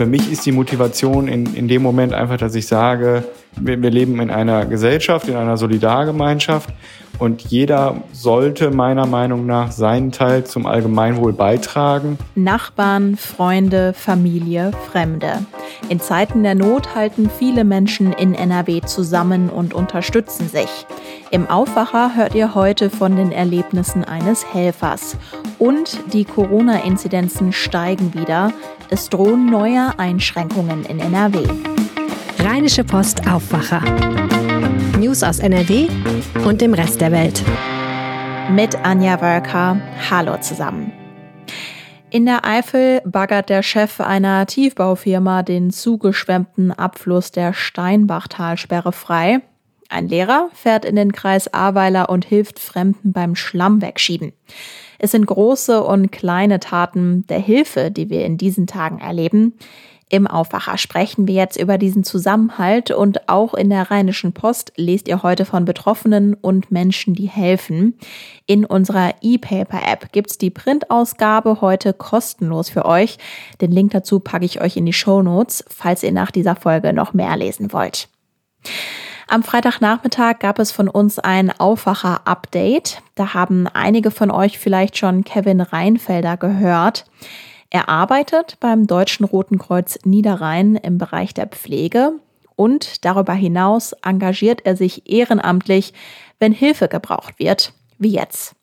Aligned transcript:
für 0.00 0.06
mich 0.06 0.32
ist 0.32 0.46
die 0.46 0.52
Motivation 0.52 1.28
in, 1.28 1.54
in 1.54 1.68
dem 1.68 1.82
Moment 1.82 2.14
einfach, 2.14 2.38
dass 2.38 2.54
ich 2.54 2.66
sage, 2.66 3.22
wir, 3.56 3.82
wir 3.82 3.90
leben 3.90 4.18
in 4.18 4.30
einer 4.30 4.64
Gesellschaft, 4.64 5.28
in 5.28 5.36
einer 5.36 5.58
Solidargemeinschaft 5.58 6.70
und 7.18 7.42
jeder 7.42 7.96
sollte 8.10 8.70
meiner 8.70 9.04
Meinung 9.04 9.44
nach 9.44 9.72
seinen 9.72 10.10
Teil 10.10 10.44
zum 10.44 10.64
Allgemeinwohl 10.64 11.34
beitragen. 11.34 12.16
Nachbarn, 12.34 13.18
Freunde, 13.18 13.92
Familie, 13.92 14.70
Fremde. 14.90 15.44
In 15.90 16.00
Zeiten 16.00 16.44
der 16.44 16.54
Not 16.54 16.94
halten 16.94 17.28
viele 17.38 17.64
Menschen 17.64 18.14
in 18.14 18.34
NRW 18.34 18.80
zusammen 18.80 19.50
und 19.50 19.74
unterstützen 19.74 20.48
sich. 20.48 20.86
Im 21.30 21.46
Aufwacher 21.46 22.16
hört 22.16 22.34
ihr 22.34 22.54
heute 22.54 22.88
von 22.88 23.16
den 23.16 23.32
Erlebnissen 23.32 24.02
eines 24.02 24.46
Helfers. 24.54 25.18
Und 25.58 26.00
die 26.14 26.24
Corona-Inzidenzen 26.24 27.52
steigen 27.52 28.14
wieder. 28.14 28.50
Es 28.92 29.08
drohen 29.08 29.46
neue 29.46 29.96
Einschränkungen 30.00 30.84
in 30.84 30.98
NRW. 30.98 31.46
Rheinische 32.40 32.82
Post 32.82 33.24
Aufwacher. 33.28 33.82
News 34.98 35.22
aus 35.22 35.38
NRW 35.38 35.86
und 36.44 36.60
dem 36.60 36.74
Rest 36.74 37.00
der 37.00 37.12
Welt. 37.12 37.40
Mit 38.50 38.74
Anja 38.84 39.20
Wölker. 39.20 39.80
Hallo 40.10 40.38
zusammen. 40.40 40.90
In 42.10 42.26
der 42.26 42.44
Eifel 42.44 43.00
baggert 43.04 43.48
der 43.48 43.62
Chef 43.62 44.00
einer 44.00 44.44
Tiefbaufirma 44.46 45.44
den 45.44 45.70
zugeschwemmten 45.70 46.72
Abfluss 46.72 47.30
der 47.30 47.52
Steinbachtalsperre 47.52 48.90
frei. 48.90 49.40
Ein 49.88 50.08
Lehrer 50.08 50.50
fährt 50.52 50.84
in 50.84 50.96
den 50.96 51.12
Kreis 51.12 51.54
Ahrweiler 51.54 52.08
und 52.08 52.24
hilft 52.24 52.58
Fremden 52.58 53.12
beim 53.12 53.36
Schlamm 53.36 53.82
wegschieben. 53.82 54.32
Es 55.02 55.12
sind 55.12 55.24
große 55.24 55.82
und 55.82 56.12
kleine 56.12 56.60
Taten 56.60 57.26
der 57.28 57.38
Hilfe, 57.38 57.90
die 57.90 58.10
wir 58.10 58.26
in 58.26 58.36
diesen 58.36 58.66
Tagen 58.66 58.98
erleben. 58.98 59.54
Im 60.10 60.26
Aufwacher 60.26 60.76
sprechen 60.76 61.26
wir 61.26 61.34
jetzt 61.34 61.58
über 61.58 61.78
diesen 61.78 62.04
Zusammenhalt 62.04 62.90
und 62.90 63.30
auch 63.30 63.54
in 63.54 63.70
der 63.70 63.90
Rheinischen 63.90 64.34
Post 64.34 64.74
lest 64.76 65.08
ihr 65.08 65.22
heute 65.22 65.46
von 65.46 65.64
Betroffenen 65.64 66.34
und 66.34 66.70
Menschen, 66.70 67.14
die 67.14 67.28
helfen. 67.28 67.96
In 68.44 68.66
unserer 68.66 69.14
E-Paper-App 69.22 70.12
gibt's 70.12 70.36
die 70.36 70.50
Printausgabe 70.50 71.62
heute 71.62 71.94
kostenlos 71.94 72.68
für 72.68 72.84
euch. 72.84 73.16
Den 73.62 73.70
Link 73.70 73.92
dazu 73.92 74.20
packe 74.20 74.44
ich 74.44 74.60
euch 74.60 74.76
in 74.76 74.84
die 74.84 74.92
Show 74.92 75.22
Notes, 75.22 75.64
falls 75.70 76.02
ihr 76.02 76.12
nach 76.12 76.30
dieser 76.30 76.56
Folge 76.56 76.92
noch 76.92 77.14
mehr 77.14 77.34
lesen 77.38 77.72
wollt. 77.72 78.10
Am 79.30 79.44
Freitagnachmittag 79.44 80.40
gab 80.40 80.58
es 80.58 80.72
von 80.72 80.88
uns 80.88 81.20
ein 81.20 81.52
Aufwacher-Update. 81.52 83.00
Da 83.14 83.32
haben 83.32 83.68
einige 83.68 84.10
von 84.10 84.28
euch 84.28 84.58
vielleicht 84.58 84.98
schon 84.98 85.22
Kevin 85.22 85.60
Reinfelder 85.60 86.36
gehört. 86.36 87.06
Er 87.70 87.88
arbeitet 87.88 88.56
beim 88.58 88.88
Deutschen 88.88 89.24
Roten 89.24 89.56
Kreuz 89.56 90.00
Niederrhein 90.04 90.74
im 90.74 90.98
Bereich 90.98 91.32
der 91.32 91.46
Pflege 91.46 92.14
und 92.56 93.04
darüber 93.04 93.32
hinaus 93.32 93.92
engagiert 94.02 94.62
er 94.66 94.74
sich 94.76 95.08
ehrenamtlich, 95.08 95.94
wenn 96.40 96.50
Hilfe 96.50 96.88
gebraucht 96.88 97.38
wird, 97.38 97.72
wie 97.98 98.10
jetzt. 98.10 98.56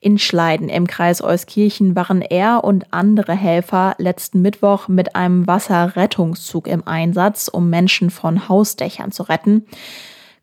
In 0.00 0.18
Schleiden 0.18 0.68
im 0.68 0.86
Kreis 0.86 1.22
Euskirchen 1.22 1.96
waren 1.96 2.22
er 2.22 2.64
und 2.64 2.92
andere 2.92 3.32
Helfer 3.32 3.94
letzten 3.98 4.42
Mittwoch 4.42 4.88
mit 4.88 5.16
einem 5.16 5.46
Wasserrettungszug 5.46 6.66
im 6.66 6.86
Einsatz, 6.86 7.48
um 7.48 7.70
Menschen 7.70 8.10
von 8.10 8.48
Hausdächern 8.48 9.12
zu 9.12 9.24
retten. 9.24 9.66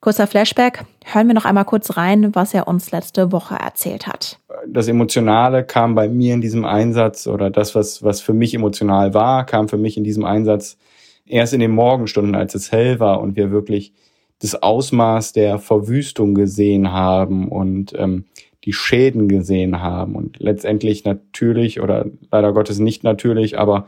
Kurzer 0.03 0.27
Flashback. 0.27 0.83
Hören 1.05 1.27
wir 1.27 1.33
noch 1.33 1.45
einmal 1.45 1.63
kurz 1.63 1.95
rein, 1.95 2.35
was 2.35 2.53
er 2.53 2.67
uns 2.67 2.91
letzte 2.91 3.31
Woche 3.31 3.55
erzählt 3.55 4.05
hat. 4.05 4.37
Das 4.67 4.89
Emotionale 4.89 5.63
kam 5.63 5.95
bei 5.95 6.09
mir 6.09 6.33
in 6.33 6.41
diesem 6.41 6.65
Einsatz 6.65 7.25
oder 7.25 7.49
das, 7.49 7.73
was, 7.73 8.03
was 8.03 8.19
für 8.19 8.33
mich 8.33 8.53
emotional 8.53 9.13
war, 9.13 9.45
kam 9.45 9.69
für 9.69 9.77
mich 9.77 9.95
in 9.95 10.03
diesem 10.03 10.25
Einsatz 10.25 10.77
erst 11.25 11.53
in 11.53 11.61
den 11.61 11.71
Morgenstunden, 11.71 12.35
als 12.35 12.53
es 12.53 12.71
hell 12.71 12.99
war 12.99 13.21
und 13.21 13.37
wir 13.37 13.51
wirklich 13.51 13.93
das 14.41 14.61
Ausmaß 14.61 15.31
der 15.31 15.57
Verwüstung 15.57 16.35
gesehen 16.35 16.91
haben 16.91 17.47
und 17.47 17.93
ähm, 17.97 18.25
die 18.63 18.73
Schäden 18.73 19.27
gesehen 19.27 19.81
haben 19.81 20.15
und 20.15 20.39
letztendlich 20.39 21.03
natürlich 21.05 21.81
oder 21.81 22.05
leider 22.31 22.53
Gottes 22.53 22.79
nicht 22.79 23.03
natürlich, 23.03 23.57
aber 23.59 23.87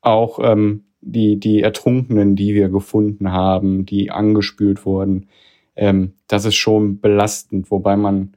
auch 0.00 0.38
ähm, 0.42 0.84
die, 1.00 1.38
die 1.38 1.62
Ertrunkenen, 1.62 2.36
die 2.36 2.54
wir 2.54 2.68
gefunden 2.68 3.32
haben, 3.32 3.86
die 3.86 4.10
angespült 4.10 4.84
wurden, 4.84 5.28
ähm, 5.76 6.12
das 6.28 6.44
ist 6.44 6.56
schon 6.56 7.00
belastend, 7.00 7.70
wobei 7.70 7.96
man 7.96 8.34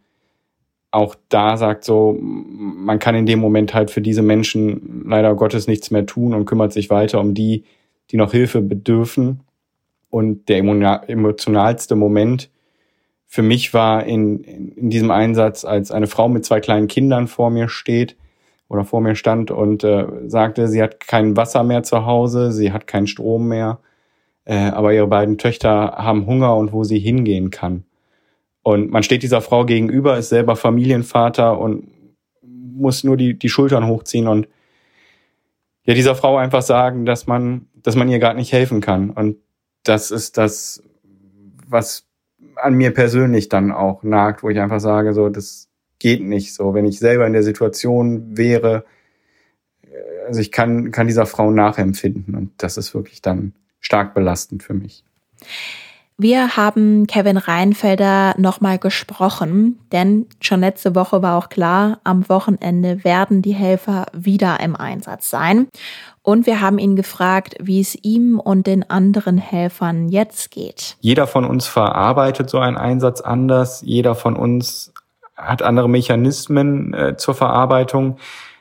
auch 0.96 1.16
da 1.28 1.58
sagt 1.58 1.84
so, 1.84 2.18
man 2.22 3.00
kann 3.00 3.16
in 3.16 3.26
dem 3.26 3.40
Moment 3.40 3.74
halt 3.74 3.92
für 3.92 4.02
diese 4.02 4.22
Menschen 4.22 5.04
leider 5.06 5.36
Gottes 5.36 5.68
nichts 5.68 5.92
mehr 5.92 6.06
tun 6.06 6.34
und 6.34 6.46
kümmert 6.46 6.72
sich 6.72 6.90
weiter 6.90 7.20
um 7.20 7.34
die, 7.34 7.66
die 8.12 8.18
noch 8.18 8.32
Hilfe 8.32 8.62
bedürfen. 8.62 9.42
Und 10.10 10.48
der 10.48 10.60
emotionalste 10.60 11.98
Moment 11.98 12.50
für 13.28 13.42
mich 13.42 13.74
war 13.74 14.04
in, 14.06 14.44
in 14.44 14.90
diesem 14.90 15.12
Einsatz, 15.12 15.66
als 15.66 15.92
eine 15.92 16.08
Frau 16.08 16.30
mit 16.30 16.46
zwei 16.46 16.60
kleinen 16.60 16.88
Kindern 16.88 17.28
vor 17.28 17.50
mir 17.50 17.70
steht 17.70 18.16
oder 18.70 18.84
vor 18.84 19.02
mir 19.02 19.16
stand 19.16 19.52
und 19.52 19.84
äh, 19.84 20.06
sagte, 20.28 20.68
sie 20.68 20.82
hat 20.82 21.00
kein 21.00 21.36
Wasser 21.36 21.64
mehr 21.64 21.84
zu 21.84 22.06
Hause, 22.06 22.52
sie 22.52 22.72
hat 22.72 22.88
keinen 22.88 23.08
Strom 23.08 23.48
mehr 23.48 23.80
äh, 24.46 24.70
aber 24.70 24.94
ihre 24.94 25.08
beiden 25.08 25.38
Töchter 25.38 25.96
haben 25.98 26.26
Hunger 26.28 26.56
und 26.56 26.72
wo 26.72 26.84
sie 26.84 27.00
hingehen 27.00 27.50
kann. 27.50 27.84
Und 28.62 28.92
man 28.92 29.04
steht 29.04 29.24
dieser 29.24 29.42
Frau 29.42 29.66
gegenüber, 29.66 30.18
ist 30.18 30.30
selber 30.30 30.56
Familienvater 30.56 31.60
und 31.60 31.88
muss 32.44 33.04
nur 33.04 33.18
die, 33.18 33.38
die 33.38 33.50
Schultern 33.50 33.88
hochziehen 33.88 34.28
und 34.28 34.48
ja, 35.84 35.94
dieser 35.94 36.16
Frau 36.16 36.38
einfach 36.38 36.64
sagen, 36.64 37.06
dass 37.06 37.28
man, 37.28 37.68
dass 37.76 37.96
man 37.96 38.10
ihr 38.10 38.18
gar 38.18 38.34
nicht 38.34 38.52
helfen 38.52 38.82
kann. 38.82 39.12
Und 39.12 39.38
das 39.84 40.10
ist 40.10 40.38
das, 40.38 40.82
was 41.68 42.08
an 42.56 42.74
mir 42.76 42.94
persönlich 42.94 43.50
dann 43.50 43.72
auch 43.72 44.04
nagt, 44.04 44.44
wo 44.44 44.50
ich 44.50 44.60
einfach 44.60 44.80
sage, 44.80 45.14
so, 45.14 45.30
das 45.30 45.68
geht 46.00 46.22
nicht 46.22 46.54
so. 46.54 46.74
Wenn 46.74 46.86
ich 46.86 47.00
selber 47.00 47.26
in 47.26 47.34
der 47.34 47.44
Situation 47.44 48.38
wäre, 48.38 48.86
äh, 49.84 50.28
also 50.28 50.40
ich 50.40 50.52
kann, 50.52 50.92
kann 50.92 51.08
dieser 51.08 51.26
Frau 51.26 51.52
nachempfinden 51.52 52.36
und 52.36 52.52
das 52.58 52.78
ist 52.78 52.94
wirklich 52.94 53.22
dann 53.22 53.54
stark 53.80 54.14
belastend 54.14 54.64
für 54.64 54.74
mich. 54.74 55.04
Wir 56.18 56.56
haben 56.56 57.08
Kevin 57.08 57.36
Reinfelder 57.36 58.36
nochmal 58.38 58.80
gesprochen, 58.80 59.80
denn 59.92 60.28
schon 60.40 60.62
letzte 60.62 60.96
Woche 60.96 61.22
war 61.22 61.38
auch 61.38 61.50
klar, 61.50 62.00
am 62.06 62.30
Wochenende 62.30 63.04
werden 63.04 63.42
die 63.42 63.54
Helfer 63.54 64.06
wieder 64.14 64.62
im 64.62 64.78
Einsatz 64.78 65.30
sein. 65.30 65.68
Und 66.26 66.48
wir 66.48 66.60
haben 66.60 66.80
ihn 66.80 66.96
gefragt, 66.96 67.54
wie 67.62 67.80
es 67.80 67.94
ihm 68.02 68.40
und 68.40 68.66
den 68.66 68.90
anderen 68.90 69.38
Helfern 69.38 70.10
jetzt 70.10 70.50
geht. 70.50 70.98
Jeder 71.00 71.28
von 71.28 71.46
uns 71.46 71.68
verarbeitet 71.68 72.50
so 72.50 72.58
einen 72.58 72.78
Einsatz 72.78 73.22
anders. 73.22 73.84
Jeder 73.86 74.16
von 74.16 74.36
uns 74.36 74.92
hat 75.38 75.62
andere 75.62 75.88
Mechanismen 75.88 76.96
äh, 76.96 77.16
zur 77.16 77.36
Verarbeitung. 77.36 78.18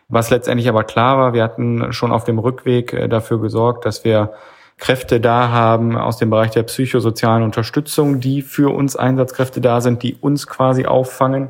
Was 0.08 0.28
letztendlich 0.28 0.68
aber 0.68 0.84
klar 0.84 1.16
war, 1.16 1.32
wir 1.32 1.42
hatten 1.42 1.90
schon 1.94 2.12
auf 2.12 2.24
dem 2.24 2.38
Rückweg 2.38 2.92
äh, 2.92 3.08
dafür 3.08 3.40
gesorgt, 3.40 3.86
dass 3.86 4.04
wir 4.04 4.34
Kräfte 4.76 5.18
da 5.18 5.48
haben 5.48 5.96
aus 5.96 6.18
dem 6.18 6.28
Bereich 6.28 6.50
der 6.50 6.64
psychosozialen 6.64 7.42
Unterstützung, 7.42 8.20
die 8.20 8.42
für 8.42 8.74
uns 8.74 8.94
Einsatzkräfte 8.94 9.62
da 9.62 9.80
sind, 9.80 10.02
die 10.02 10.16
uns 10.20 10.46
quasi 10.46 10.84
auffangen 10.84 11.48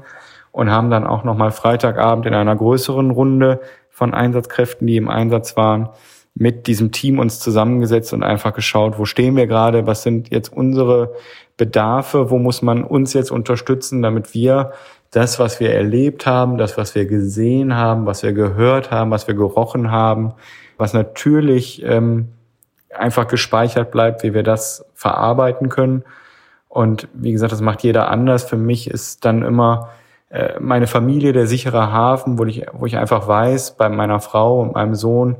und 0.52 0.70
haben 0.70 0.90
dann 0.90 1.08
auch 1.08 1.24
nochmal 1.24 1.50
Freitagabend 1.50 2.26
in 2.26 2.34
einer 2.34 2.54
größeren 2.54 3.10
Runde 3.10 3.60
von 3.94 4.12
Einsatzkräften, 4.12 4.88
die 4.88 4.96
im 4.96 5.08
Einsatz 5.08 5.56
waren, 5.56 5.88
mit 6.34 6.66
diesem 6.66 6.90
Team 6.90 7.20
uns 7.20 7.38
zusammengesetzt 7.38 8.12
und 8.12 8.24
einfach 8.24 8.52
geschaut, 8.52 8.98
wo 8.98 9.04
stehen 9.04 9.36
wir 9.36 9.46
gerade, 9.46 9.86
was 9.86 10.02
sind 10.02 10.30
jetzt 10.30 10.52
unsere 10.52 11.14
Bedarfe, 11.56 12.28
wo 12.28 12.38
muss 12.38 12.60
man 12.60 12.82
uns 12.82 13.12
jetzt 13.12 13.30
unterstützen, 13.30 14.02
damit 14.02 14.34
wir 14.34 14.72
das, 15.12 15.38
was 15.38 15.60
wir 15.60 15.72
erlebt 15.72 16.26
haben, 16.26 16.58
das, 16.58 16.76
was 16.76 16.96
wir 16.96 17.06
gesehen 17.06 17.76
haben, 17.76 18.04
was 18.04 18.24
wir 18.24 18.32
gehört 18.32 18.90
haben, 18.90 19.12
was 19.12 19.28
wir 19.28 19.34
gerochen 19.36 19.92
haben, 19.92 20.34
was 20.76 20.92
natürlich 20.92 21.84
ähm, 21.84 22.30
einfach 22.92 23.28
gespeichert 23.28 23.92
bleibt, 23.92 24.24
wie 24.24 24.34
wir 24.34 24.42
das 24.42 24.84
verarbeiten 24.94 25.68
können. 25.68 26.02
Und 26.68 27.06
wie 27.14 27.30
gesagt, 27.30 27.52
das 27.52 27.60
macht 27.60 27.84
jeder 27.84 28.08
anders. 28.08 28.42
Für 28.42 28.56
mich 28.56 28.90
ist 28.90 29.24
dann 29.24 29.42
immer 29.42 29.90
äh, 30.34 30.58
meine 30.58 30.88
Familie 30.88 31.32
der 31.32 31.46
sichere 31.46 31.92
Hafen, 31.92 32.38
wo 32.38 32.44
ich, 32.44 32.66
wo 32.72 32.86
ich 32.86 32.96
einfach 32.96 33.28
weiß, 33.28 33.76
bei 33.76 33.88
meiner 33.88 34.18
Frau 34.18 34.60
und 34.60 34.74
meinem 34.74 34.96
Sohn 34.96 35.36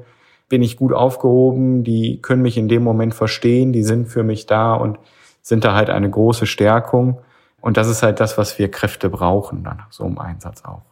bin 0.49 0.63
ich 0.63 0.77
gut 0.77 0.93
aufgehoben, 0.93 1.83
die 1.83 2.23
können 2.23 2.43
mich 2.43 2.57
in 2.57 2.69
dem 2.69 2.85
Moment 2.85 3.13
verstehen, 3.13 3.73
die 3.73 3.83
sind 3.83 4.07
für 4.07 4.23
mich 4.23 4.47
da 4.47 4.73
und 4.75 5.01
sind 5.43 5.65
da 5.65 5.75
halt 5.75 5.91
eine 5.91 6.09
große 6.09 6.47
Stärkung. 6.47 7.19
Und 7.61 7.77
das 7.77 7.89
ist 7.89 8.05
halt 8.05 8.21
das, 8.21 8.39
was 8.39 8.57
wir 8.61 8.71
Kräfte 8.71 9.11
brauchen, 9.11 9.65
dann 9.65 9.83
so 9.91 10.05
im 10.05 10.17
Einsatz 10.19 10.65
auch. 10.65 10.83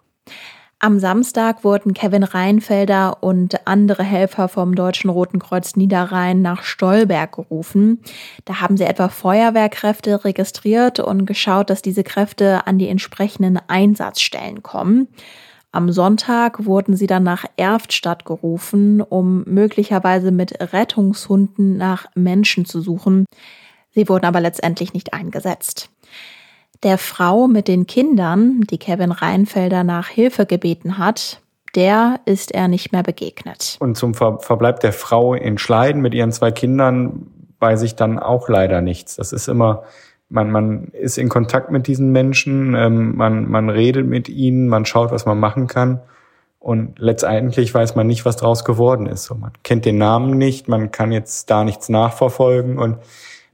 Am 0.85 0.99
Samstag 0.99 1.63
wurden 1.63 1.95
Kevin 1.95 2.25
Reinfelder 2.25 3.23
und 3.23 3.69
andere 3.69 4.03
Helfer 4.03 4.49
vom 4.49 4.75
Deutschen 4.75 5.11
Roten 5.11 5.39
Kreuz 5.39 5.77
Niederrhein 5.77 6.43
nach 6.43 6.65
Stolberg 6.65 7.37
gerufen. 7.37 8.01
Da 8.47 8.61
haben 8.61 8.77
sie 8.77 8.83
etwa 8.83 9.09
Feuerwehrkräfte 9.09 10.25
registriert 10.25 10.99
und 10.99 11.25
geschaut, 11.25 11.71
dass 11.71 11.83
diese 11.83 12.03
Kräfte 12.03 12.67
an 12.67 12.79
die 12.79 12.89
entsprechenden 12.89 13.61
Einsatzstellen 13.69 14.65
kommen. 14.65 15.07
Am 15.71 15.93
Sonntag 15.93 16.67
wurden 16.67 16.97
sie 16.97 17.07
dann 17.07 17.23
nach 17.23 17.45
Erftstadt 17.57 18.25
gerufen, 18.25 19.03
um 19.03 19.45
möglicherweise 19.45 20.33
mit 20.33 20.73
Rettungshunden 20.73 21.77
nach 21.77 22.07
Menschen 22.17 22.65
zu 22.65 22.81
suchen. 22.81 23.27
Sie 23.93 24.09
wurden 24.09 24.27
aber 24.27 24.41
letztendlich 24.41 24.95
nicht 24.95 25.15
eingesetzt. 25.15 25.91
Der 26.83 26.99
Frau 26.99 27.47
mit 27.47 27.69
den 27.69 27.87
Kindern, 27.87 28.63
die 28.69 28.79
Kevin 28.79 29.13
Reinfelder 29.13 29.85
nach 29.85 30.09
Hilfe 30.09 30.47
gebeten 30.47 30.99
hat, 30.99 31.41
der 31.75 32.21
ist 32.25 32.53
er 32.53 32.69
nicht 32.69 32.93
mehr 32.93 33.03
begegnet. 33.03 33.77
Und 33.81 33.97
zum 33.97 34.15
Ver 34.15 34.41
Verbleib 34.41 34.81
der 34.81 34.93
Frau 34.93 35.35
in 35.35 35.59
Schleiden 35.59 36.03
mit 36.03 36.15
ihren 36.15 36.33
zwei 36.33 36.51
Kindern 36.51 37.27
weiß 37.61 37.83
ich 37.83 37.95
dann 37.95 38.19
auch 38.19 38.49
leider 38.49 38.83
nichts. 38.83 39.17
Das 39.17 39.33
ist 39.33 39.49
immer, 39.49 39.85
man, 40.29 40.51
man 40.51 40.89
ist 40.89 41.19
in 41.19 41.29
Kontakt 41.29 41.71
mit 41.71 41.87
diesen 41.87 42.11
Menschen, 42.11 42.75
ähm, 42.75 43.17
man, 43.17 43.49
man 43.49 43.71
redet 43.71 44.07
mit 44.07 44.29
ihnen, 44.29 44.69
man 44.69 44.85
schaut, 44.85 45.13
was 45.13 45.25
man 45.25 45.39
machen 45.39 45.69
kann. 45.69 46.01
Und 46.59 46.99
letztendlich 46.99 47.73
weiß 47.73 47.97
man 47.97 48.07
nicht, 48.07 48.25
was 48.25 48.37
draus 48.37 48.65
geworden 48.65 49.07
ist. 49.07 49.25
So, 49.25 49.35
man 49.35 49.53
kennt 49.63 49.85
den 49.85 49.99
Namen 49.99 50.37
nicht, 50.37 50.69
man 50.69 50.91
kann 50.91 51.13
jetzt 51.13 51.51
da 51.51 51.65
nichts 51.65 51.89
nachverfolgen 51.89 52.79
und 52.79 52.99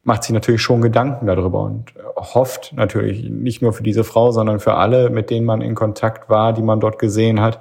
macht 0.04 0.24
sich 0.24 0.32
natürlich 0.32 0.62
schon 0.62 0.80
Gedanken 0.80 1.26
darüber 1.26 1.62
und 1.62 1.92
hofft 2.16 2.72
natürlich 2.74 3.28
nicht 3.28 3.62
nur 3.62 3.72
für 3.72 3.82
diese 3.82 4.04
Frau, 4.04 4.32
sondern 4.32 4.60
für 4.60 4.74
alle, 4.74 5.10
mit 5.10 5.30
denen 5.30 5.46
man 5.46 5.60
in 5.60 5.74
Kontakt 5.74 6.30
war, 6.30 6.52
die 6.52 6.62
man 6.62 6.80
dort 6.80 6.98
gesehen 6.98 7.40
hat, 7.40 7.60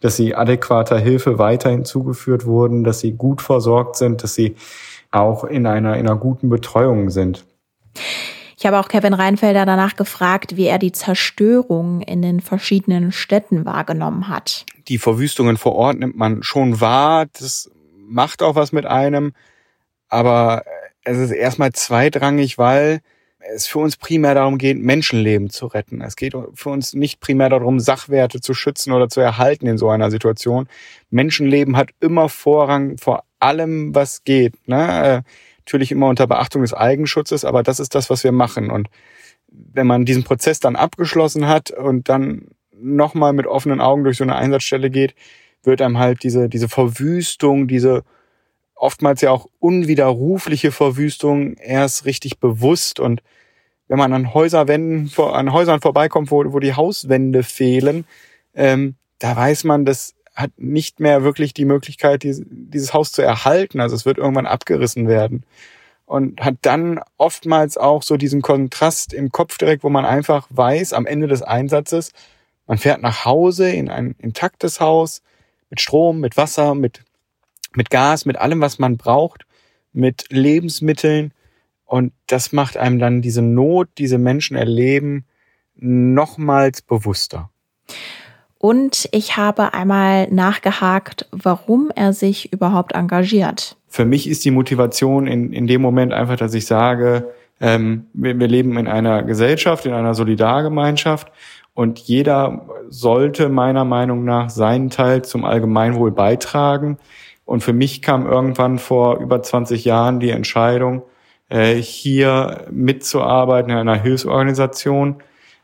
dass 0.00 0.16
sie 0.16 0.34
adäquater 0.34 0.98
Hilfe 0.98 1.38
weiterhin 1.38 1.84
zugeführt 1.84 2.46
wurden, 2.46 2.84
dass 2.84 3.00
sie 3.00 3.12
gut 3.12 3.42
versorgt 3.42 3.96
sind, 3.96 4.22
dass 4.22 4.34
sie 4.34 4.56
auch 5.10 5.44
in 5.44 5.66
einer, 5.66 5.96
in 5.96 6.08
einer 6.08 6.16
guten 6.16 6.48
Betreuung 6.48 7.10
sind. 7.10 7.44
Ich 8.62 8.66
habe 8.66 8.78
auch 8.78 8.88
Kevin 8.88 9.12
Reinfelder 9.12 9.66
danach 9.66 9.96
gefragt, 9.96 10.56
wie 10.56 10.66
er 10.66 10.78
die 10.78 10.92
Zerstörung 10.92 12.00
in 12.00 12.22
den 12.22 12.40
verschiedenen 12.40 13.10
Städten 13.10 13.64
wahrgenommen 13.64 14.28
hat. 14.28 14.66
Die 14.88 14.98
Verwüstungen 14.98 15.56
vor 15.56 15.74
Ort 15.74 15.98
nimmt 15.98 16.16
man 16.16 16.42
schon 16.44 16.80
wahr. 16.80 17.26
Das 17.38 17.70
macht 17.96 18.40
auch 18.40 18.54
was 18.54 18.72
mit 18.72 18.86
einem. 18.86 19.32
Aber 20.08 20.62
es 21.04 21.18
ist 21.18 21.30
erstmal 21.30 21.72
zweitrangig, 21.72 22.58
weil 22.58 23.00
es 23.54 23.66
für 23.66 23.80
uns 23.80 23.96
primär 23.96 24.34
darum 24.34 24.58
geht, 24.58 24.78
Menschenleben 24.78 25.50
zu 25.50 25.66
retten. 25.66 26.00
Es 26.00 26.16
geht 26.16 26.34
für 26.54 26.68
uns 26.68 26.94
nicht 26.94 27.20
primär 27.20 27.48
darum, 27.48 27.80
Sachwerte 27.80 28.40
zu 28.40 28.54
schützen 28.54 28.92
oder 28.92 29.08
zu 29.08 29.20
erhalten 29.20 29.66
in 29.66 29.78
so 29.78 29.90
einer 29.90 30.10
Situation. 30.10 30.68
Menschenleben 31.10 31.76
hat 31.76 31.90
immer 32.00 32.28
Vorrang 32.28 32.98
vor 32.98 33.24
allem, 33.40 33.94
was 33.94 34.22
geht. 34.24 34.54
Ne? 34.68 35.04
Äh, 35.04 35.22
natürlich 35.58 35.90
immer 35.92 36.08
unter 36.08 36.26
Beachtung 36.26 36.62
des 36.62 36.74
Eigenschutzes, 36.74 37.44
aber 37.44 37.62
das 37.62 37.80
ist 37.80 37.94
das, 37.94 38.10
was 38.10 38.24
wir 38.24 38.32
machen. 38.32 38.70
Und 38.70 38.88
wenn 39.48 39.86
man 39.86 40.04
diesen 40.04 40.24
Prozess 40.24 40.60
dann 40.60 40.76
abgeschlossen 40.76 41.48
hat 41.48 41.70
und 41.70 42.08
dann 42.08 42.48
nochmal 42.72 43.32
mit 43.32 43.46
offenen 43.46 43.80
Augen 43.80 44.04
durch 44.04 44.16
so 44.16 44.24
eine 44.24 44.36
Einsatzstelle 44.36 44.90
geht, 44.90 45.14
wird 45.62 45.82
einem 45.82 45.98
halt 45.98 46.22
diese, 46.22 46.48
diese 46.48 46.68
Verwüstung, 46.68 47.68
diese 47.68 48.02
oftmals 48.82 49.20
ja 49.20 49.30
auch 49.30 49.48
unwiderrufliche 49.60 50.72
Verwüstung 50.72 51.54
erst 51.54 52.04
richtig 52.04 52.40
bewusst 52.40 52.98
und 52.98 53.22
wenn 53.88 53.98
man 53.98 54.12
an 54.12 54.34
Häuserwänden, 54.34 55.12
an 55.18 55.52
Häusern 55.52 55.80
vorbeikommt, 55.80 56.30
wo, 56.30 56.52
wo 56.52 56.58
die 56.58 56.74
Hauswände 56.74 57.42
fehlen, 57.42 58.06
ähm, 58.54 58.96
da 59.18 59.36
weiß 59.36 59.64
man, 59.64 59.84
das 59.84 60.14
hat 60.34 60.50
nicht 60.56 60.98
mehr 60.98 61.22
wirklich 61.22 61.54
die 61.54 61.64
Möglichkeit, 61.64 62.22
dieses, 62.22 62.44
dieses 62.48 62.94
Haus 62.94 63.12
zu 63.12 63.22
erhalten. 63.22 63.80
Also 63.80 63.94
es 63.94 64.06
wird 64.06 64.18
irgendwann 64.18 64.46
abgerissen 64.46 65.08
werden. 65.08 65.44
Und 66.06 66.40
hat 66.40 66.56
dann 66.62 67.00
oftmals 67.18 67.76
auch 67.76 68.02
so 68.02 68.16
diesen 68.16 68.42
Kontrast 68.42 69.12
im 69.12 69.30
Kopf 69.30 69.58
direkt, 69.58 69.84
wo 69.84 69.90
man 69.90 70.04
einfach 70.04 70.46
weiß, 70.50 70.92
am 70.92 71.06
Ende 71.06 71.28
des 71.28 71.42
Einsatzes, 71.42 72.12
man 72.66 72.78
fährt 72.78 73.02
nach 73.02 73.24
Hause 73.24 73.70
in 73.70 73.90
ein 73.90 74.14
intaktes 74.18 74.80
Haus 74.80 75.22
mit 75.70 75.80
Strom, 75.80 76.20
mit 76.20 76.36
Wasser, 76.36 76.74
mit 76.74 77.02
mit 77.76 77.90
Gas, 77.90 78.24
mit 78.26 78.36
allem, 78.36 78.60
was 78.60 78.78
man 78.78 78.96
braucht, 78.96 79.44
mit 79.92 80.26
Lebensmitteln. 80.30 81.32
Und 81.84 82.12
das 82.26 82.52
macht 82.52 82.76
einem 82.76 82.98
dann 82.98 83.22
diese 83.22 83.42
Not, 83.42 83.88
diese 83.98 84.18
Menschen 84.18 84.56
erleben, 84.56 85.24
nochmals 85.76 86.82
bewusster. 86.82 87.50
Und 88.58 89.08
ich 89.10 89.36
habe 89.36 89.74
einmal 89.74 90.30
nachgehakt, 90.30 91.26
warum 91.32 91.90
er 91.94 92.12
sich 92.12 92.52
überhaupt 92.52 92.94
engagiert. 92.94 93.76
Für 93.88 94.04
mich 94.04 94.28
ist 94.28 94.44
die 94.44 94.52
Motivation 94.52 95.26
in, 95.26 95.52
in 95.52 95.66
dem 95.66 95.82
Moment 95.82 96.12
einfach, 96.12 96.36
dass 96.36 96.54
ich 96.54 96.66
sage, 96.66 97.32
ähm, 97.60 98.06
wir, 98.12 98.38
wir 98.38 98.46
leben 98.46 98.78
in 98.78 98.86
einer 98.86 99.24
Gesellschaft, 99.24 99.84
in 99.84 99.92
einer 99.92 100.14
Solidargemeinschaft 100.14 101.32
und 101.74 101.98
jeder 101.98 102.66
sollte 102.88 103.48
meiner 103.48 103.84
Meinung 103.84 104.24
nach 104.24 104.50
seinen 104.50 104.90
Teil 104.90 105.22
zum 105.22 105.44
Allgemeinwohl 105.44 106.12
beitragen. 106.12 106.98
Und 107.52 107.62
für 107.62 107.74
mich 107.74 108.00
kam 108.00 108.24
irgendwann 108.24 108.78
vor 108.78 109.18
über 109.18 109.42
20 109.42 109.84
Jahren 109.84 110.20
die 110.20 110.30
Entscheidung, 110.30 111.02
äh, 111.50 111.74
hier 111.74 112.66
mitzuarbeiten 112.70 113.70
in 113.70 113.76
einer 113.76 114.00
Hilfsorganisation, 114.00 115.16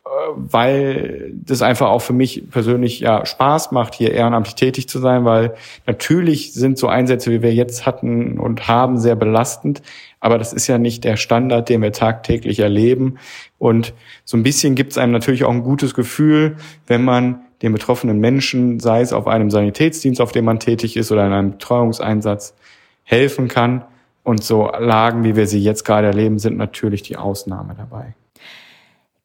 äh, 0.05 0.09
weil 0.35 1.33
das 1.33 1.63
einfach 1.63 1.89
auch 1.89 2.01
für 2.01 2.13
mich 2.13 2.51
persönlich 2.51 3.01
ja 3.01 3.25
Spaß 3.25 3.73
macht, 3.73 3.95
hier 3.95 4.13
ehrenamtlich 4.13 4.55
tätig 4.55 4.87
zu 4.87 4.99
sein, 4.99 5.25
weil 5.25 5.55
natürlich 5.87 6.53
sind 6.53 6.77
so 6.77 6.89
Einsätze, 6.89 7.31
wie 7.31 7.41
wir 7.41 7.55
jetzt 7.55 7.87
hatten 7.87 8.39
und 8.39 8.69
haben, 8.69 8.99
sehr 8.99 9.17
belastend. 9.17 9.81
Aber 10.21 10.37
das 10.37 10.53
ist 10.53 10.67
ja 10.67 10.77
nicht 10.77 11.05
der 11.05 11.17
Standard, 11.17 11.71
den 11.71 11.81
wir 11.81 11.93
tagtäglich 11.93 12.59
erleben. 12.59 13.17
Und 13.57 13.95
so 14.27 14.37
ein 14.37 14.43
bisschen 14.43 14.75
gibt 14.75 14.93
es 14.93 14.99
einem 14.99 15.13
natürlich 15.13 15.45
auch 15.45 15.53
ein 15.53 15.63
gutes 15.63 15.95
Gefühl, 15.95 16.59
wenn 16.87 17.03
man 17.03 17.48
den 17.63 17.73
betroffenen 17.73 18.21
Menschen, 18.21 18.81
sei 18.81 19.01
es 19.01 19.13
auf 19.13 19.27
einem 19.27 19.51
Sanitätsdienst, 19.51 20.21
auf 20.21 20.33
dem 20.33 20.45
man 20.45 20.61
tätig 20.61 20.97
ist 20.97 21.11
oder 21.11 21.27
in 21.27 21.33
einem 21.33 21.51
Betreuungseinsatz, 21.53 22.55
helfen 23.03 23.49
kann. 23.49 23.85
Und 24.23 24.45
so 24.45 24.71
Lagen, 24.79 25.25
wie 25.25 25.37
wir 25.37 25.47
sie 25.47 25.63
jetzt 25.63 25.85
gerade 25.85 26.09
erleben, 26.09 26.39
sind 26.39 26.57
natürlich 26.57 27.03
die 27.03 27.17
Ausnahme 27.17 27.75
dabei. 27.77 28.15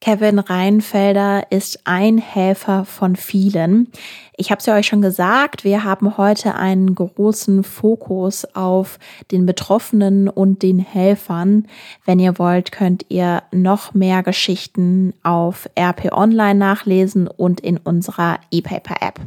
Kevin 0.03 0.39
Reinfelder 0.39 1.50
ist 1.50 1.79
ein 1.85 2.17
Helfer 2.17 2.83
von 2.83 3.15
vielen. 3.15 3.89
Ich 4.35 4.51
habe 4.51 4.59
es 4.59 4.65
ja 4.65 4.75
euch 4.75 4.88
schon 4.88 5.01
gesagt, 5.01 5.63
wir 5.63 5.85
haben 5.85 6.17
heute 6.17 6.55
einen 6.55 6.94
großen 6.94 7.63
Fokus 7.63 8.44
auf 8.53 9.00
den 9.31 9.45
Betroffenen 9.45 10.27
und 10.27 10.61
den 10.61 10.79
Helfern. 10.79 11.69
Wenn 12.03 12.19
ihr 12.19 12.38
wollt, 12.38 12.73
könnt 12.73 13.05
ihr 13.07 13.44
noch 13.53 13.94
mehr 13.94 14.23
Geschichten 14.23 15.13
auf 15.23 15.69
RP 15.79 16.11
Online 16.11 16.59
nachlesen 16.59 17.29
und 17.29 17.61
in 17.61 17.77
unserer 17.77 18.39
E-Paper-App. 18.51 19.21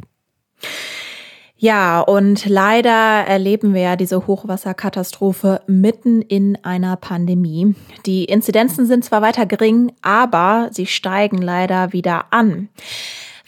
Ja, 1.59 2.01
und 2.01 2.45
leider 2.45 2.91
erleben 2.91 3.73
wir 3.73 3.81
ja 3.81 3.95
diese 3.95 4.27
Hochwasserkatastrophe 4.27 5.61
mitten 5.65 6.21
in 6.21 6.57
einer 6.63 6.95
Pandemie. 6.97 7.73
Die 8.05 8.25
Inzidenzen 8.25 8.85
sind 8.85 9.03
zwar 9.03 9.23
weiter 9.23 9.47
gering, 9.47 9.91
aber 10.03 10.69
sie 10.71 10.85
steigen 10.85 11.41
leider 11.41 11.93
wieder 11.93 12.25
an. 12.29 12.69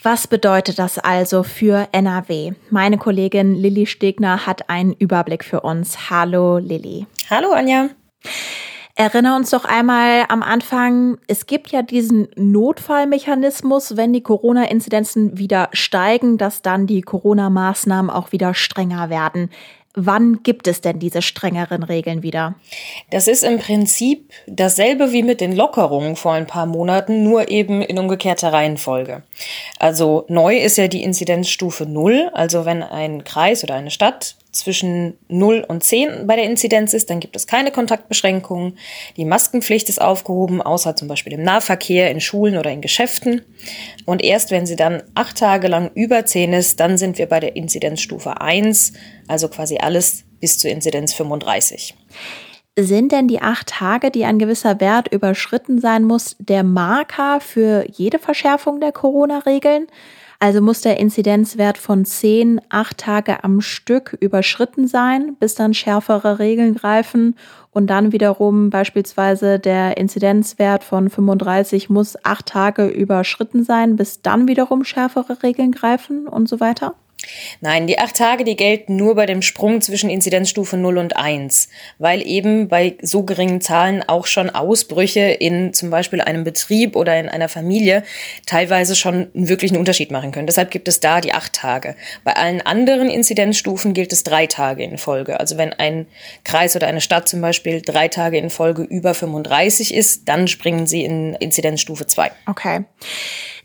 Was 0.02 0.26
bedeutet 0.26 0.78
das 0.78 0.98
also 0.98 1.42
für 1.42 1.86
NRW? 1.92 2.52
Meine 2.70 2.98
Kollegin 2.98 3.54
Lilly 3.54 3.86
Stegner 3.86 4.46
hat 4.46 4.70
einen 4.70 4.94
Überblick 4.94 5.44
für 5.44 5.60
uns. 5.60 6.10
Hallo 6.10 6.58
Lilly. 6.58 7.06
Hallo 7.28 7.52
Anja. 7.52 7.90
Erinnere 9.00 9.34
uns 9.34 9.48
doch 9.48 9.64
einmal 9.64 10.26
am 10.28 10.42
Anfang, 10.42 11.16
es 11.26 11.46
gibt 11.46 11.70
ja 11.70 11.80
diesen 11.80 12.28
Notfallmechanismus, 12.36 13.96
wenn 13.96 14.12
die 14.12 14.20
Corona-Inzidenzen 14.20 15.38
wieder 15.38 15.70
steigen, 15.72 16.36
dass 16.36 16.60
dann 16.60 16.86
die 16.86 17.00
Corona-Maßnahmen 17.00 18.10
auch 18.10 18.30
wieder 18.32 18.52
strenger 18.52 19.08
werden. 19.08 19.48
Wann 19.94 20.42
gibt 20.42 20.68
es 20.68 20.82
denn 20.82 20.98
diese 20.98 21.22
strengeren 21.22 21.82
Regeln 21.82 22.22
wieder? 22.22 22.56
Das 23.10 23.26
ist 23.26 23.42
im 23.42 23.58
Prinzip 23.58 24.34
dasselbe 24.46 25.12
wie 25.12 25.22
mit 25.22 25.40
den 25.40 25.56
Lockerungen 25.56 26.14
vor 26.14 26.32
ein 26.32 26.46
paar 26.46 26.66
Monaten, 26.66 27.24
nur 27.24 27.48
eben 27.48 27.80
in 27.80 27.98
umgekehrter 27.98 28.52
Reihenfolge. 28.52 29.22
Also 29.78 30.26
neu 30.28 30.58
ist 30.58 30.76
ja 30.76 30.88
die 30.88 31.02
Inzidenzstufe 31.02 31.86
0, 31.86 32.32
also 32.34 32.66
wenn 32.66 32.82
ein 32.82 33.24
Kreis 33.24 33.64
oder 33.64 33.76
eine 33.76 33.90
Stadt 33.90 34.36
zwischen 34.52 35.16
0 35.28 35.64
und 35.66 35.84
10 35.84 36.26
bei 36.26 36.36
der 36.36 36.44
Inzidenz 36.44 36.94
ist, 36.94 37.10
dann 37.10 37.20
gibt 37.20 37.36
es 37.36 37.46
keine 37.46 37.70
Kontaktbeschränkungen. 37.70 38.78
Die 39.16 39.24
Maskenpflicht 39.24 39.88
ist 39.88 40.00
aufgehoben, 40.00 40.60
außer 40.60 40.96
zum 40.96 41.08
Beispiel 41.08 41.32
im 41.32 41.42
Nahverkehr, 41.42 42.10
in 42.10 42.20
Schulen 42.20 42.56
oder 42.56 42.70
in 42.70 42.80
Geschäften. 42.80 43.42
Und 44.06 44.22
erst 44.22 44.50
wenn 44.50 44.66
sie 44.66 44.76
dann 44.76 45.02
acht 45.14 45.38
Tage 45.38 45.68
lang 45.68 45.90
über 45.94 46.24
10 46.24 46.52
ist, 46.52 46.80
dann 46.80 46.98
sind 46.98 47.18
wir 47.18 47.26
bei 47.26 47.40
der 47.40 47.56
Inzidenzstufe 47.56 48.40
1, 48.40 48.92
also 49.28 49.48
quasi 49.48 49.78
alles 49.78 50.24
bis 50.40 50.58
zur 50.58 50.70
Inzidenz 50.70 51.14
35. 51.14 51.94
Sind 52.78 53.12
denn 53.12 53.28
die 53.28 53.40
acht 53.40 53.68
Tage, 53.68 54.10
die 54.10 54.24
ein 54.24 54.38
gewisser 54.38 54.80
Wert 54.80 55.12
überschritten 55.12 55.80
sein 55.80 56.04
muss, 56.04 56.36
der 56.38 56.62
Marker 56.62 57.40
für 57.40 57.84
jede 57.90 58.18
Verschärfung 58.18 58.80
der 58.80 58.92
Corona-Regeln? 58.92 59.86
Also 60.42 60.62
muss 60.62 60.80
der 60.80 60.98
Inzidenzwert 60.98 61.76
von 61.76 62.06
10 62.06 62.62
acht 62.70 62.96
Tage 62.96 63.44
am 63.44 63.60
Stück 63.60 64.16
überschritten 64.20 64.88
sein, 64.88 65.36
bis 65.38 65.54
dann 65.54 65.74
schärfere 65.74 66.38
Regeln 66.38 66.74
greifen 66.74 67.36
und 67.72 67.88
dann 67.88 68.10
wiederum 68.12 68.70
beispielsweise 68.70 69.58
der 69.58 69.98
Inzidenzwert 69.98 70.82
von 70.82 71.10
35 71.10 71.90
muss 71.90 72.16
acht 72.24 72.46
Tage 72.46 72.86
überschritten 72.88 73.64
sein, 73.64 73.96
bis 73.96 74.22
dann 74.22 74.48
wiederum 74.48 74.82
schärfere 74.84 75.42
Regeln 75.42 75.72
greifen 75.72 76.26
und 76.26 76.48
so 76.48 76.58
weiter? 76.58 76.94
Nein, 77.60 77.86
die 77.86 77.98
acht 77.98 78.16
Tage, 78.16 78.44
die 78.44 78.56
gelten 78.56 78.96
nur 78.96 79.14
bei 79.14 79.26
dem 79.26 79.42
Sprung 79.42 79.80
zwischen 79.80 80.10
Inzidenzstufe 80.10 80.76
0 80.76 80.98
und 80.98 81.16
1, 81.16 81.68
weil 81.98 82.26
eben 82.26 82.68
bei 82.68 82.96
so 83.02 83.22
geringen 83.22 83.60
Zahlen 83.60 84.02
auch 84.06 84.26
schon 84.26 84.50
Ausbrüche 84.50 85.20
in 85.20 85.72
zum 85.72 85.90
Beispiel 85.90 86.20
einem 86.20 86.44
Betrieb 86.44 86.96
oder 86.96 87.18
in 87.18 87.28
einer 87.28 87.48
Familie 87.48 88.02
teilweise 88.46 88.96
schon 88.96 89.28
wirklich 89.34 89.70
einen 89.70 89.80
Unterschied 89.80 90.10
machen 90.10 90.32
können. 90.32 90.46
Deshalb 90.46 90.70
gibt 90.70 90.88
es 90.88 91.00
da 91.00 91.20
die 91.20 91.32
acht 91.32 91.52
Tage. 91.52 91.96
Bei 92.24 92.34
allen 92.34 92.60
anderen 92.60 93.10
Inzidenzstufen 93.10 93.94
gilt 93.94 94.12
es 94.12 94.22
drei 94.22 94.46
Tage 94.46 94.82
in 94.84 94.98
Folge. 94.98 95.40
Also 95.40 95.56
wenn 95.58 95.72
ein 95.72 96.06
Kreis 96.44 96.76
oder 96.76 96.86
eine 96.86 97.00
Stadt 97.00 97.28
zum 97.28 97.40
Beispiel 97.40 97.82
drei 97.82 98.08
Tage 98.08 98.38
in 98.38 98.50
Folge 98.50 98.82
über 98.82 99.14
35 99.14 99.94
ist, 99.94 100.28
dann 100.28 100.48
springen 100.48 100.86
sie 100.86 101.04
in 101.04 101.34
Inzidenzstufe 101.34 102.06
2. 102.06 102.30
Okay. 102.46 102.84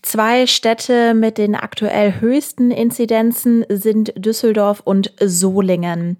Zwei 0.05 0.45
Städte 0.45 1.15
mit 1.15 1.39
den 1.39 1.55
aktuell 1.55 2.19
höchsten 2.19 2.69
Inzidenzen 2.69 3.65
sind 3.69 4.13
Düsseldorf 4.15 4.81
und 4.85 5.11
Solingen. 5.19 6.19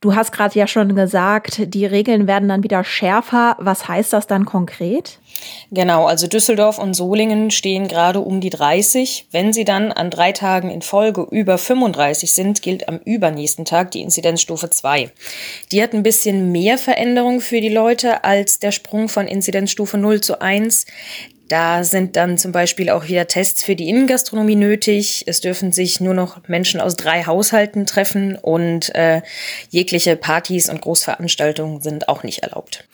Du 0.00 0.14
hast 0.14 0.30
gerade 0.30 0.56
ja 0.56 0.68
schon 0.68 0.94
gesagt, 0.94 1.74
die 1.74 1.86
Regeln 1.86 2.28
werden 2.28 2.48
dann 2.48 2.62
wieder 2.62 2.84
schärfer. 2.84 3.56
Was 3.58 3.88
heißt 3.88 4.12
das 4.12 4.28
dann 4.28 4.44
konkret? 4.44 5.18
Genau, 5.72 6.06
also 6.06 6.28
Düsseldorf 6.28 6.78
und 6.78 6.94
Solingen 6.94 7.50
stehen 7.50 7.88
gerade 7.88 8.20
um 8.20 8.40
die 8.40 8.50
30. 8.50 9.26
Wenn 9.32 9.52
sie 9.52 9.64
dann 9.64 9.90
an 9.90 10.10
drei 10.10 10.30
Tagen 10.30 10.70
in 10.70 10.82
Folge 10.82 11.26
über 11.28 11.58
35 11.58 12.32
sind, 12.32 12.62
gilt 12.62 12.88
am 12.88 12.98
übernächsten 13.04 13.64
Tag 13.64 13.90
die 13.90 14.02
Inzidenzstufe 14.02 14.70
2. 14.70 15.10
Die 15.72 15.82
hat 15.82 15.94
ein 15.94 16.04
bisschen 16.04 16.52
mehr 16.52 16.78
Veränderung 16.78 17.40
für 17.40 17.60
die 17.60 17.70
Leute 17.70 18.22
als 18.22 18.60
der 18.60 18.70
Sprung 18.70 19.08
von 19.08 19.26
Inzidenzstufe 19.26 19.98
0 19.98 20.20
zu 20.20 20.40
1. 20.40 20.86
Da 21.48 21.84
sind 21.84 22.16
dann 22.16 22.38
zum 22.38 22.50
Beispiel 22.50 22.90
auch 22.90 23.06
wieder 23.06 23.28
Tests 23.28 23.62
für 23.62 23.76
die 23.76 23.88
Innengastronomie 23.88 24.56
nötig. 24.56 25.24
Es 25.26 25.40
dürfen 25.40 25.70
sich 25.70 26.00
nur 26.00 26.14
noch 26.14 26.48
Menschen 26.48 26.80
aus 26.80 26.96
drei 26.96 27.24
Haushalten 27.24 27.86
treffen 27.86 28.36
und 28.36 28.92
äh, 28.94 29.22
jegliche 29.70 30.16
Partys 30.16 30.68
und 30.68 30.80
Großveranstaltungen 30.80 31.80
sind 31.82 32.08
auch 32.08 32.24
nicht 32.24 32.40
erlaubt. 32.40 32.84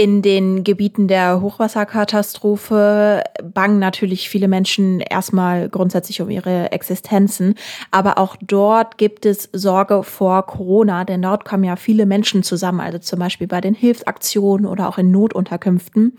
In 0.00 0.22
den 0.22 0.62
Gebieten 0.62 1.08
der 1.08 1.40
Hochwasserkatastrophe 1.40 3.24
bangen 3.42 3.80
natürlich 3.80 4.28
viele 4.28 4.46
Menschen 4.46 5.00
erstmal 5.00 5.68
grundsätzlich 5.68 6.22
um 6.22 6.30
ihre 6.30 6.70
Existenzen. 6.70 7.56
Aber 7.90 8.16
auch 8.16 8.36
dort 8.40 8.96
gibt 8.96 9.26
es 9.26 9.48
Sorge 9.52 10.04
vor 10.04 10.46
Corona, 10.46 11.04
denn 11.04 11.20
dort 11.20 11.44
kommen 11.44 11.64
ja 11.64 11.74
viele 11.74 12.06
Menschen 12.06 12.44
zusammen, 12.44 12.78
also 12.78 12.98
zum 12.98 13.18
Beispiel 13.18 13.48
bei 13.48 13.60
den 13.60 13.74
Hilfsaktionen 13.74 14.66
oder 14.66 14.88
auch 14.88 14.98
in 14.98 15.10
Notunterkünften. 15.10 16.16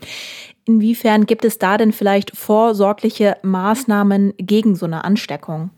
Inwiefern 0.66 1.24
gibt 1.24 1.46
es 1.46 1.56
da 1.56 1.78
denn 1.78 1.92
vielleicht 1.92 2.36
vorsorgliche 2.36 3.38
Maßnahmen 3.40 4.34
gegen 4.36 4.76
so 4.76 4.84
eine 4.84 5.04
Ansteckung? 5.04 5.70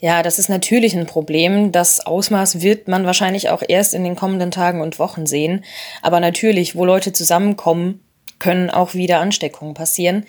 Ja, 0.00 0.22
das 0.22 0.38
ist 0.38 0.48
natürlich 0.48 0.96
ein 0.96 1.06
Problem. 1.06 1.72
Das 1.72 2.00
Ausmaß 2.04 2.60
wird 2.62 2.88
man 2.88 3.06
wahrscheinlich 3.06 3.50
auch 3.50 3.62
erst 3.66 3.94
in 3.94 4.04
den 4.04 4.16
kommenden 4.16 4.50
Tagen 4.50 4.80
und 4.80 4.98
Wochen 4.98 5.26
sehen. 5.26 5.64
Aber 6.02 6.20
natürlich, 6.20 6.76
wo 6.76 6.84
Leute 6.84 7.12
zusammenkommen, 7.12 8.00
können 8.40 8.70
auch 8.70 8.94
wieder 8.94 9.20
Ansteckungen 9.20 9.74
passieren. 9.74 10.24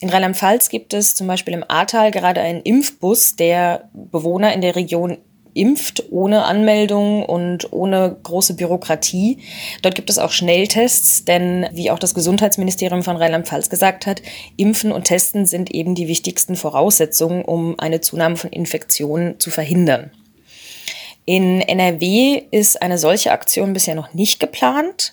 In 0.00 0.08
Rheinland-Pfalz 0.08 0.70
gibt 0.70 0.94
es 0.94 1.14
zum 1.14 1.26
Beispiel 1.26 1.54
im 1.54 1.64
Ahrtal 1.68 2.10
gerade 2.10 2.40
einen 2.40 2.62
Impfbus, 2.62 3.36
der 3.36 3.90
Bewohner 3.92 4.54
in 4.54 4.60
der 4.62 4.76
Region 4.76 5.18
impft 5.54 6.04
ohne 6.10 6.44
Anmeldung 6.44 7.24
und 7.24 7.72
ohne 7.72 8.16
große 8.22 8.54
Bürokratie. 8.54 9.38
Dort 9.82 9.94
gibt 9.94 10.10
es 10.10 10.18
auch 10.18 10.30
Schnelltests, 10.30 11.24
denn 11.24 11.66
wie 11.72 11.90
auch 11.90 11.98
das 11.98 12.14
Gesundheitsministerium 12.14 13.02
von 13.02 13.16
Rheinland-Pfalz 13.16 13.70
gesagt 13.70 14.06
hat, 14.06 14.22
Impfen 14.56 14.92
und 14.92 15.04
Testen 15.04 15.46
sind 15.46 15.70
eben 15.70 15.94
die 15.94 16.08
wichtigsten 16.08 16.56
Voraussetzungen, 16.56 17.44
um 17.44 17.78
eine 17.78 18.00
Zunahme 18.00 18.36
von 18.36 18.50
Infektionen 18.50 19.38
zu 19.40 19.50
verhindern. 19.50 20.10
In 21.24 21.60
NRW 21.60 22.42
ist 22.50 22.80
eine 22.80 22.96
solche 22.96 23.32
Aktion 23.32 23.74
bisher 23.74 23.94
noch 23.94 24.14
nicht 24.14 24.40
geplant. 24.40 25.12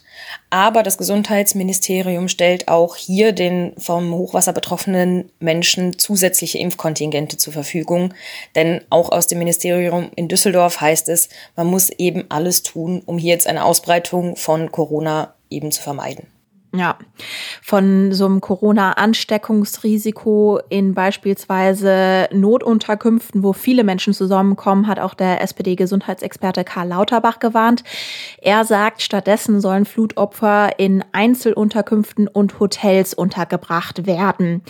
Aber 0.49 0.83
das 0.83 0.97
Gesundheitsministerium 0.97 2.27
stellt 2.27 2.67
auch 2.67 2.95
hier 2.95 3.31
den 3.31 3.73
vom 3.77 4.13
Hochwasser 4.13 4.53
betroffenen 4.53 5.31
Menschen 5.39 5.97
zusätzliche 5.97 6.57
Impfkontingente 6.57 7.37
zur 7.37 7.53
Verfügung. 7.53 8.13
Denn 8.55 8.81
auch 8.89 9.11
aus 9.11 9.27
dem 9.27 9.39
Ministerium 9.39 10.09
in 10.15 10.27
Düsseldorf 10.27 10.81
heißt 10.81 11.09
es, 11.09 11.29
man 11.55 11.67
muss 11.67 11.89
eben 11.89 12.25
alles 12.29 12.63
tun, 12.63 13.01
um 13.05 13.17
hier 13.17 13.33
jetzt 13.33 13.47
eine 13.47 13.65
Ausbreitung 13.65 14.35
von 14.35 14.71
Corona 14.71 15.33
eben 15.49 15.71
zu 15.71 15.81
vermeiden. 15.81 16.27
Ja, 16.75 16.97
von 17.61 18.11
so 18.11 18.25
einem 18.25 18.41
Corona-Ansteckungsrisiko 18.41 20.59
in 20.69 20.93
beispielsweise 20.93 22.27
Notunterkünften, 22.33 23.43
wo 23.43 23.53
viele 23.53 23.85
Menschen 23.85 24.13
zusammenkommen, 24.13 24.87
hat 24.87 24.99
auch 24.99 25.13
der 25.13 25.41
SPD-Gesundheitsexperte 25.41 26.65
Karl 26.65 26.89
Lauterbach 26.89 27.39
gewarnt. 27.39 27.85
Er 28.41 28.65
sagt, 28.65 29.01
stattdessen 29.01 29.61
sollen 29.61 29.85
Flutopfer 29.85 30.77
in 30.77 31.05
Einzelunterkünften 31.13 32.27
und 32.27 32.59
Hotels 32.59 33.13
untergebracht 33.13 34.05
werden. 34.05 34.61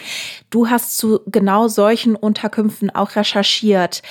Du 0.50 0.70
hast 0.70 0.98
zu 0.98 1.22
genau 1.26 1.68
solchen 1.68 2.16
Unterkünften 2.16 2.92
auch 2.92 3.16
recherchiert. 3.16 4.04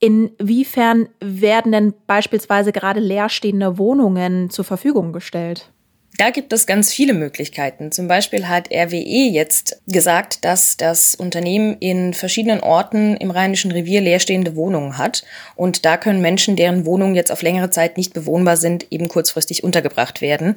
Inwiefern 0.00 1.08
werden 1.20 1.72
denn 1.72 1.94
beispielsweise 2.06 2.72
gerade 2.72 3.00
leerstehende 3.00 3.78
Wohnungen 3.78 4.50
zur 4.50 4.64
Verfügung 4.64 5.12
gestellt? 5.12 5.73
Da 6.16 6.30
gibt 6.30 6.52
es 6.52 6.66
ganz 6.66 6.92
viele 6.92 7.12
Möglichkeiten. 7.12 7.90
Zum 7.90 8.06
Beispiel 8.06 8.46
hat 8.46 8.68
RWE 8.72 9.28
jetzt 9.30 9.82
gesagt, 9.88 10.44
dass 10.44 10.76
das 10.76 11.16
Unternehmen 11.16 11.76
in 11.80 12.14
verschiedenen 12.14 12.60
Orten 12.60 13.16
im 13.16 13.32
Rheinischen 13.32 13.72
Revier 13.72 14.00
leerstehende 14.00 14.54
Wohnungen 14.54 14.96
hat. 14.96 15.24
Und 15.56 15.84
da 15.84 15.96
können 15.96 16.20
Menschen, 16.20 16.54
deren 16.54 16.86
Wohnungen 16.86 17.16
jetzt 17.16 17.32
auf 17.32 17.42
längere 17.42 17.70
Zeit 17.70 17.96
nicht 17.96 18.14
bewohnbar 18.14 18.56
sind, 18.56 18.86
eben 18.92 19.08
kurzfristig 19.08 19.64
untergebracht 19.64 20.20
werden. 20.20 20.54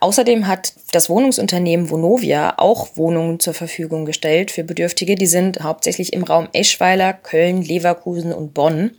Außerdem 0.00 0.46
hat 0.46 0.74
das 0.92 1.08
Wohnungsunternehmen 1.08 1.88
Vonovia 1.88 2.58
auch 2.58 2.96
Wohnungen 2.96 3.40
zur 3.40 3.54
Verfügung 3.54 4.04
gestellt 4.04 4.50
für 4.50 4.64
Bedürftige. 4.64 5.14
Die 5.14 5.26
sind 5.26 5.60
hauptsächlich 5.62 6.12
im 6.12 6.24
Raum 6.24 6.48
Eschweiler, 6.52 7.14
Köln, 7.14 7.62
Leverkusen 7.62 8.34
und 8.34 8.52
Bonn. 8.52 8.90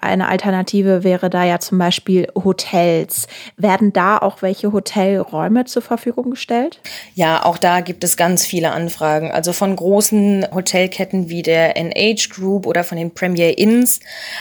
Eine 0.00 0.28
Alternative 0.28 1.04
wäre 1.04 1.30
da 1.30 1.44
ja 1.44 1.58
zum 1.58 1.78
Beispiel 1.78 2.28
Hotels. 2.34 3.26
Werden 3.56 3.92
da 3.92 4.18
auch 4.18 4.42
welche 4.42 4.72
Hotelräume 4.72 5.64
zur 5.64 5.82
Verfügung 5.82 6.30
gestellt? 6.30 6.80
Ja, 7.14 7.44
auch 7.44 7.58
da 7.58 7.80
gibt 7.80 8.04
es 8.04 8.16
ganz 8.16 8.46
viele 8.46 8.72
Anfragen. 8.72 9.30
Also 9.30 9.52
von 9.52 9.76
großen 9.76 10.46
Hotelketten 10.52 11.28
wie 11.28 11.42
der 11.42 11.76
NH 11.76 12.28
Group 12.30 12.66
oder 12.66 12.84
von 12.84 12.98
den 12.98 13.14
Premier 13.14 13.58
Inns, 13.58 14.00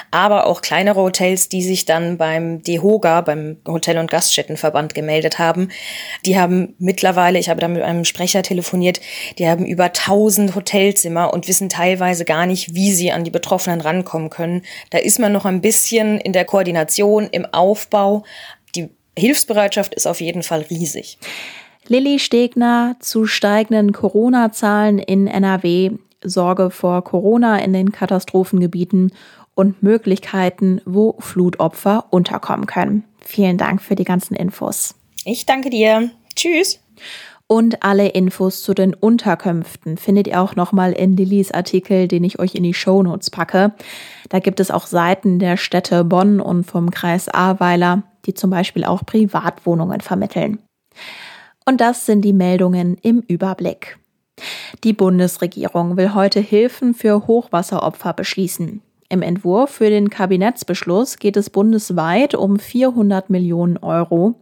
aber 0.09 0.47
auch 0.47 0.61
kleinere 0.61 1.01
Hotels, 1.01 1.49
die 1.49 1.61
sich 1.61 1.85
dann 1.85 2.17
beim 2.17 2.63
DEHOGA, 2.63 3.21
beim 3.21 3.57
Hotel- 3.67 3.97
und 3.97 4.09
Gaststättenverband 4.09 4.93
gemeldet 4.93 5.39
haben. 5.39 5.69
Die 6.25 6.39
haben 6.39 6.75
mittlerweile, 6.79 7.39
ich 7.39 7.49
habe 7.49 7.59
da 7.59 7.67
mit 7.67 7.83
einem 7.83 8.05
Sprecher 8.05 8.43
telefoniert, 8.43 9.01
die 9.37 9.47
haben 9.47 9.65
über 9.65 9.85
1000 9.85 10.55
Hotelzimmer 10.55 11.33
und 11.33 11.47
wissen 11.47 11.69
teilweise 11.69 12.25
gar 12.25 12.45
nicht, 12.45 12.73
wie 12.73 12.91
sie 12.91 13.11
an 13.11 13.23
die 13.23 13.31
Betroffenen 13.31 13.81
rankommen 13.81 14.29
können. 14.29 14.63
Da 14.89 15.00
ist 15.01 15.19
man 15.19 15.31
noch 15.31 15.45
ein 15.45 15.61
bisschen 15.61 16.17
in 16.19 16.33
der 16.33 16.45
Koordination, 16.45 17.27
im 17.31 17.45
Aufbau. 17.45 18.23
Die 18.75 18.89
Hilfsbereitschaft 19.17 19.93
ist 19.95 20.07
auf 20.07 20.21
jeden 20.21 20.43
Fall 20.43 20.65
riesig. 20.69 21.17
Lilly 21.87 22.19
Stegner 22.19 22.95
zu 22.99 23.25
steigenden 23.25 23.91
Corona-Zahlen 23.91 24.99
in 24.99 25.27
NRW, 25.27 25.91
Sorge 26.23 26.69
vor 26.69 27.03
Corona 27.03 27.59
in 27.59 27.73
den 27.73 27.91
Katastrophengebieten 27.91 29.11
und 29.55 29.83
Möglichkeiten, 29.83 30.81
wo 30.85 31.15
Flutopfer 31.19 32.05
unterkommen 32.09 32.67
können. 32.67 33.03
Vielen 33.19 33.57
Dank 33.57 33.81
für 33.81 33.95
die 33.95 34.03
ganzen 34.03 34.35
Infos. 34.35 34.95
Ich 35.25 35.45
danke 35.45 35.69
dir. 35.69 36.11
Tschüss. 36.35 36.79
Und 37.51 37.83
alle 37.83 38.07
Infos 38.07 38.63
zu 38.63 38.73
den 38.73 38.93
Unterkünften 38.93 39.97
findet 39.97 40.27
ihr 40.27 40.41
auch 40.41 40.55
nochmal 40.55 40.93
in 40.93 41.17
Lillys 41.17 41.51
Artikel, 41.51 42.07
den 42.07 42.23
ich 42.23 42.39
euch 42.39 42.55
in 42.55 42.63
die 42.63 42.73
Shownotes 42.73 43.29
packe. 43.29 43.73
Da 44.29 44.39
gibt 44.39 44.61
es 44.61 44.71
auch 44.71 44.87
Seiten 44.87 45.37
der 45.37 45.57
Städte 45.57 46.05
Bonn 46.05 46.39
und 46.39 46.63
vom 46.63 46.91
Kreis 46.91 47.27
Ahrweiler, 47.27 48.03
die 48.25 48.33
zum 48.33 48.51
Beispiel 48.51 48.85
auch 48.85 49.05
Privatwohnungen 49.05 49.99
vermitteln. 49.99 50.59
Und 51.65 51.81
das 51.81 52.05
sind 52.05 52.21
die 52.21 52.31
Meldungen 52.31 52.95
im 53.01 53.19
Überblick. 53.19 53.99
Die 54.85 54.93
Bundesregierung 54.93 55.97
will 55.97 56.13
heute 56.13 56.39
Hilfen 56.39 56.93
für 56.93 57.27
Hochwasseropfer 57.27 58.13
beschließen. 58.13 58.81
Im 59.09 59.21
Entwurf 59.21 59.71
für 59.71 59.89
den 59.89 60.09
Kabinettsbeschluss 60.09 61.17
geht 61.17 61.35
es 61.35 61.49
bundesweit 61.49 62.33
um 62.33 62.57
400 62.57 63.29
Millionen 63.29 63.75
Euro. 63.75 64.35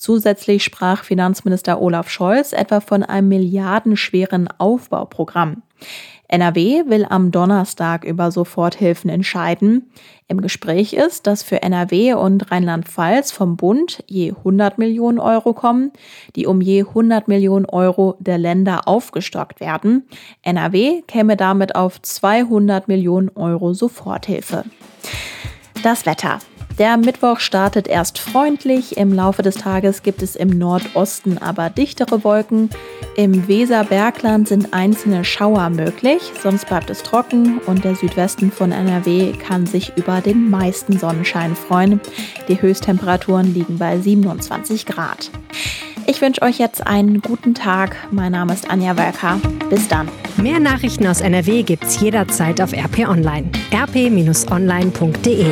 Zusätzlich 0.00 0.64
sprach 0.64 1.04
Finanzminister 1.04 1.78
Olaf 1.78 2.08
Scholz 2.08 2.54
etwa 2.54 2.80
von 2.80 3.02
einem 3.02 3.28
milliardenschweren 3.28 4.48
Aufbauprogramm. 4.56 5.62
NRW 6.26 6.84
will 6.86 7.04
am 7.06 7.30
Donnerstag 7.30 8.04
über 8.04 8.30
Soforthilfen 8.30 9.10
entscheiden. 9.10 9.90
Im 10.26 10.40
Gespräch 10.40 10.94
ist, 10.94 11.26
dass 11.26 11.42
für 11.42 11.62
NRW 11.62 12.14
und 12.14 12.50
Rheinland-Pfalz 12.50 13.30
vom 13.30 13.58
Bund 13.58 14.02
je 14.06 14.30
100 14.30 14.78
Millionen 14.78 15.18
Euro 15.18 15.52
kommen, 15.52 15.92
die 16.34 16.46
um 16.46 16.62
je 16.62 16.80
100 16.80 17.28
Millionen 17.28 17.66
Euro 17.66 18.16
der 18.20 18.38
Länder 18.38 18.88
aufgestockt 18.88 19.60
werden. 19.60 20.08
NRW 20.40 21.02
käme 21.02 21.36
damit 21.36 21.74
auf 21.74 22.00
200 22.00 22.88
Millionen 22.88 23.28
Euro 23.36 23.74
Soforthilfe. 23.74 24.64
Das 25.82 26.06
Wetter. 26.06 26.38
Der 26.80 26.96
Mittwoch 26.96 27.40
startet 27.40 27.86
erst 27.88 28.18
freundlich. 28.18 28.96
Im 28.96 29.12
Laufe 29.12 29.42
des 29.42 29.56
Tages 29.56 30.02
gibt 30.02 30.22
es 30.22 30.34
im 30.34 30.48
Nordosten 30.48 31.36
aber 31.36 31.68
dichtere 31.68 32.24
Wolken. 32.24 32.70
Im 33.16 33.46
Weserbergland 33.46 34.48
sind 34.48 34.72
einzelne 34.72 35.22
Schauer 35.26 35.68
möglich, 35.68 36.32
sonst 36.42 36.66
bleibt 36.68 36.88
es 36.88 37.02
trocken 37.02 37.58
und 37.66 37.84
der 37.84 37.96
Südwesten 37.96 38.50
von 38.50 38.72
NRW 38.72 39.32
kann 39.32 39.66
sich 39.66 39.92
über 39.96 40.22
den 40.22 40.48
meisten 40.48 40.98
Sonnenschein 40.98 41.54
freuen. 41.54 42.00
Die 42.48 42.62
Höchsttemperaturen 42.62 43.52
liegen 43.52 43.76
bei 43.76 43.98
27 43.98 44.86
Grad. 44.86 45.30
Ich 46.06 46.22
wünsche 46.22 46.40
euch 46.40 46.58
jetzt 46.58 46.86
einen 46.86 47.20
guten 47.20 47.54
Tag. 47.54 47.94
Mein 48.10 48.32
Name 48.32 48.54
ist 48.54 48.70
Anja 48.70 48.96
Welker. 48.96 49.38
Bis 49.68 49.86
dann. 49.86 50.08
Mehr 50.38 50.60
Nachrichten 50.60 51.06
aus 51.06 51.20
NRW 51.20 51.62
gibt's 51.62 52.00
jederzeit 52.00 52.58
auf 52.62 52.72
RP 52.72 53.06
Online. 53.06 53.50
rp-online.de 53.70 55.44